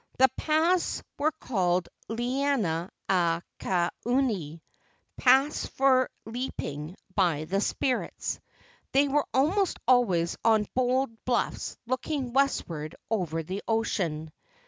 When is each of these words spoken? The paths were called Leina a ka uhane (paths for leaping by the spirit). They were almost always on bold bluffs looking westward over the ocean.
The 0.17 0.29
paths 0.29 1.03
were 1.19 1.31
called 1.31 1.87
Leina 2.09 2.89
a 3.07 3.43
ka 3.59 3.91
uhane 4.03 4.59
(paths 5.17 5.67
for 5.67 6.09
leaping 6.25 6.95
by 7.13 7.43
the 7.45 7.61
spirit). 7.61 8.39
They 8.93 9.07
were 9.07 9.27
almost 9.31 9.77
always 9.87 10.37
on 10.43 10.65
bold 10.73 11.11
bluffs 11.23 11.77
looking 11.85 12.33
westward 12.33 12.95
over 13.11 13.43
the 13.43 13.61
ocean. 13.67 14.31